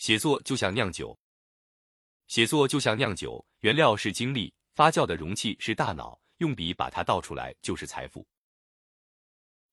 [0.00, 1.14] 写作就像酿酒，
[2.26, 8.26] 写作就像酿酒，原料是精力，发酵的容器是大脑，用笔把它倒出来就是财富。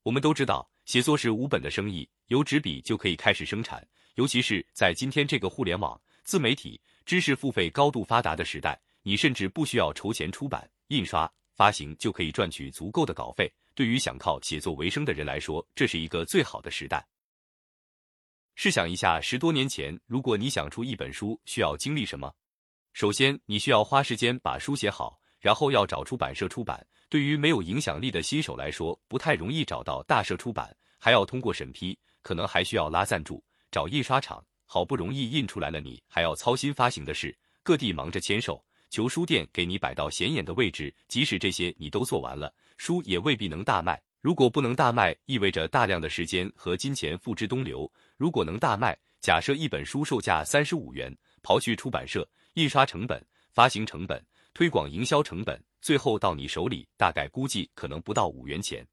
[0.04, 3.88] 我们都知道，写作是无本的生意，有纸笔就可以开始生产。
[4.16, 13.50] 尤其是在今天这个互联网、自媒体、知识付费高度发达的时代，你甚至不需要筹钱出版、印刷、发行就可以赚取足够的稿费。
[13.74, 17.08] 对于想靠写作为生的人来说，这是一个最好的时代。
[18.58, 22.34] 试想一下，十多年前，如果你想出一本书，需要经历什么？
[22.92, 26.84] 首先，你需要花时间把书写好，然后要找出版社出版。
[27.08, 34.44] 对于没有影响力的新手来说，不太容易找到大社出版，还要通过审批，可能还需要拉赞助、找印刷厂。
[34.66, 40.92] 好不容易印出来了，你还要操心发行的事，各地忙着签售，求书店给你摆到显眼的位置。
[41.08, 44.02] 即使这些你都做完了，书也未必能大卖。
[44.28, 47.90] 如果不能大卖，意味着大量的时间和金钱付之东流。
[48.18, 54.22] 如果能大卖，假设一本书售价三十五元，刨去出版社、印刷成本、发行成本、
[54.54, 58.86] 推广营销成本，最后到你手里，大概估计可能不到五元钱。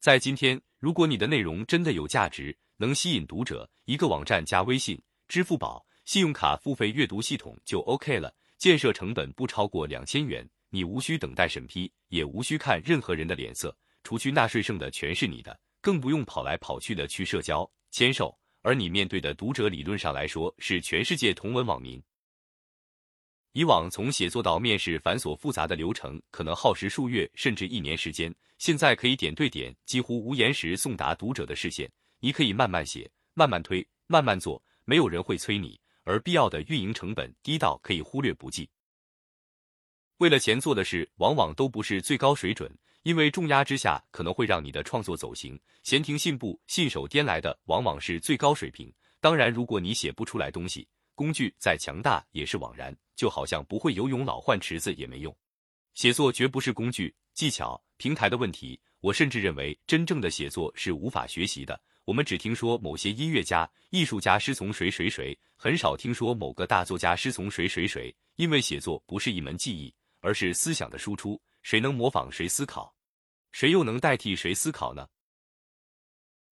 [0.00, 15.58] 在今天，如果你的内容真的有价值，能吸引读者，一个网站加微信、支付宝、信用卡付费阅读系统就 OK 了，建设成本不超过两千元，你无需等待审批，也无需看任何人的脸色，除去纳税剩的全是你的。
[15.80, 22.02] 更不用跑来跑去的去社交签售，而你面对的读者理论上来说是全世界同文网民。
[23.52, 31.90] 以往从写作到面试繁琐复杂的流程可能耗时数月甚至一年时间，现在可以点对点、几乎无延时送达读者的视线。
[32.20, 38.68] 你可以慢慢写、慢慢推、慢慢做，没有人会催你，而必要的运营成本低到可以忽略不计。
[40.18, 42.70] 为了钱做的事，往往都不是最高水准。
[43.04, 48.92] 因为重压之下，可能会让你的创作走形，闲庭信步、信手拈来的往往是最高水平。
[49.20, 52.94] 当然，如果你写不出来东西，工具再强大也是枉然。
[53.14, 55.36] 就好像不会游泳老换池子也没用。
[55.94, 58.78] 写作绝不是工具、技巧、平台的问题。
[59.00, 61.80] 我甚至认为，真正的写作是无法学习的。
[62.04, 68.14] 我们只听说某些音乐家、艺术家师从谁谁谁，很少听说某个大作家师从谁谁谁。
[68.36, 69.92] 因为写作不是一门技艺，
[70.28, 71.40] 而是思想的输出。
[71.62, 72.94] 谁能模仿谁思考？
[73.50, 75.08] 谁又能代替谁思考呢？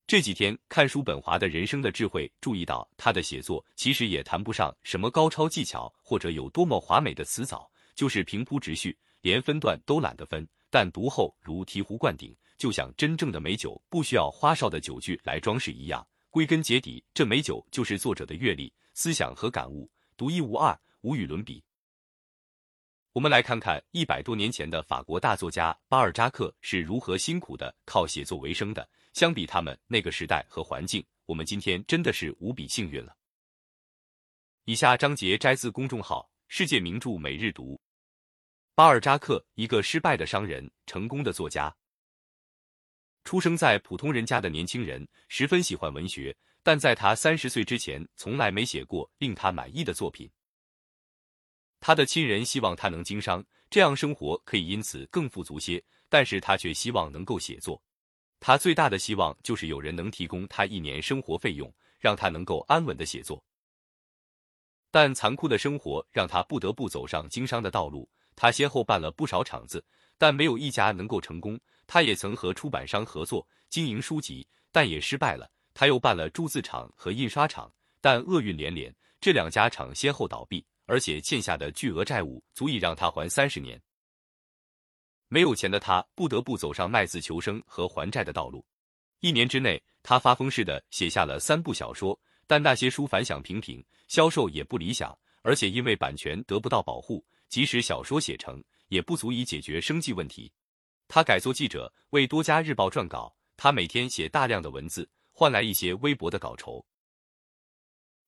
[0.06, 10.48] 这几天看叔本华的人生的智慧，注意到他的写作其实也谈不上什么高超技巧，或者有多么华美的词藻，就是平铺直叙，连分段都懒得分。
[10.70, 16.06] 但读后如醍醐灌顶，就像真正的美酒不需要花哨的酒具来装饰一样。
[16.30, 21.62] 归根结底，这美酒就是作者的阅历、思想和感悟，独一无二，无与伦比。
[23.16, 28.86] 我们来看看一百多年前的法国大作家巴尔扎克是如何辛苦的靠写作为生的。
[29.14, 33.16] 相比他们那个时代和环境，我们今天真的是无比幸运了。
[34.66, 37.80] 以下章节摘自公众号“世界名著每日读”。
[38.76, 41.74] 巴尔扎克，一个失败的商人，成功的作家。
[43.24, 50.30] 出生在普通人家的年轻人，十分喜欢文学，但在他三十岁之前，从来没写过令他满意的作品。
[51.86, 55.80] 他的亲人希望他能经商，这样生活可以因此更富足些。
[56.08, 57.80] 但是他却希望能够写作。
[58.40, 63.40] 他最大的希望就是有人能提供他一年生活费用，让他能够安稳的写作。
[64.90, 68.10] 但残酷的生活让他不得不走上经商的道路。
[68.34, 69.84] 他先后办了不少厂子，
[70.18, 71.56] 但没有一家能够成功。
[71.86, 75.48] 他也曾和出版商合作经营书籍，但也失败了。
[75.72, 80.66] 他又办了铸字厂和印刷厂，但厄运连连，这两家厂先后倒闭。
[80.86, 83.80] 而且欠下的巨额债务足以让他还三十年。
[85.28, 88.64] 没有钱的他不得不走上卖字求生和还债的道路。
[89.20, 95.16] 一年之内，他发疯似的写下了三部小说，但那些书反响平平，销售也不理想。
[95.42, 100.52] 而且因为版权得不到保护，即使小说写成，也不足以解决生计问题。
[101.08, 103.36] 他改做记者，为多家日报撰稿。
[103.56, 106.84] 他每天写大量的文字，换来一些微薄的稿酬。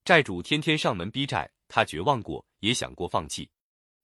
[0.05, 1.51] 债主天天上门逼债。
[1.69, 3.49] 他绝望过，也想过放弃，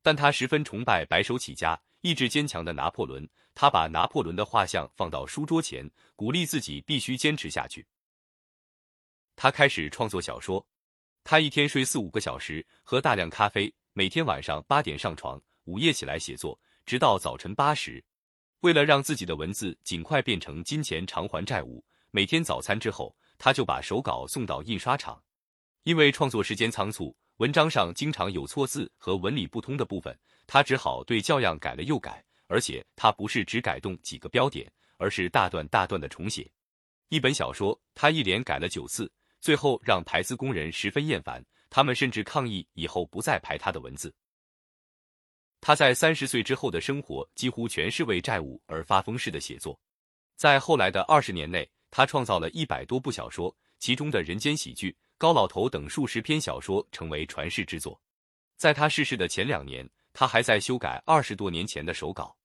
[0.03, 3.29] 但他十分崇拜白手起家、意志坚强的拿破仑。
[3.55, 7.87] 他把拿破仑的画像放到书桌前，鼓励自己必须坚持下去。
[9.35, 10.65] 他开始创作小说。
[11.25, 18.05] 他一天睡四五个小时，喝大量咖啡，每天晚上八点上床，午夜起来写作，直到早晨八时。
[18.61, 25.23] 为了让自己的文字尽快变成金钱偿还债务，每天早餐之后，他就把手稿送到印刷厂。
[25.85, 27.17] 因为创作时间仓促。
[27.39, 30.17] 文章上经常有错字和文理不通的部分，
[30.47, 36.49] 他只好对教样改了又改，而且他不是只改动几个标点，而是大段大段的重写。
[37.09, 39.11] 一本小说，他一连改了九次，
[39.41, 44.15] 最后让排字工人十分厌烦，他们甚至抗议以后不再排他的文字。
[45.61, 49.77] 他在三十岁之后的生活几乎全是为债务而发疯式的写作。
[50.37, 58.01] 在后来的二十年内，他创造了一百多部小说，其中的人间喜剧、高老头等数十篇小说成为传世之作。
[58.57, 62.37] 在他逝世的前两年，他还在修改二十多年前的手稿。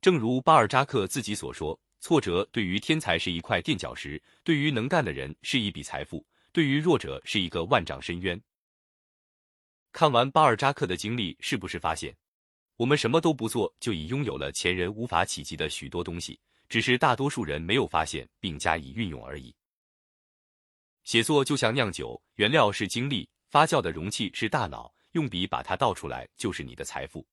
[0.00, 8.40] 正如巴尔扎克自己所说：“挫折对于天才是一块垫脚石，对于能干的人是一笔财富，对于弱者是一个万丈深渊。”
[9.92, 12.16] 看完巴尔扎克的经历，是不是发现，
[12.76, 19.54] 我们什么都不做，就已拥有了前人无法企及的许多东西，只是大多数人没有发现并加以运用而已。
[21.04, 27.26] 写作就像酿酒，原料是精力，发酵的容器是大脑，用笔把它倒出来，就是你的财富。